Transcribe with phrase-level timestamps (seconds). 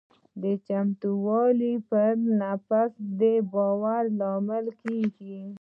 [0.65, 3.21] چمتووالی پر نفس د
[3.53, 5.39] باور لامل کېږي.